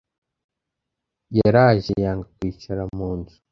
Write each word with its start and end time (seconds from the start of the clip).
yaraje 1.37 1.93
yanga 2.03 2.25
kwicara 2.35 2.81
mu 2.97 3.09
nzu 3.17 3.37